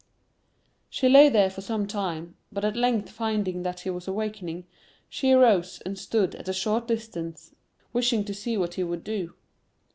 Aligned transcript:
She 0.89 1.07
lay 1.07 1.29
there 1.29 1.51
for 1.51 1.61
some 1.61 1.85
time, 1.85 2.35
but 2.51 2.65
at 2.65 2.75
length 2.75 3.07
finding 3.11 3.61
that 3.61 3.81
he 3.81 3.91
was 3.91 4.07
awakening, 4.07 4.65
she 5.07 5.31
arose 5.31 5.79
and 5.85 5.95
stood 5.95 6.33
at 6.33 6.49
a 6.49 6.53
short 6.53 6.87
distance, 6.87 7.53
wishing 7.93 8.25
to 8.25 8.33
see 8.33 8.57
what 8.57 8.73
he 8.73 8.83
would 8.83 9.03
do. 9.03 9.35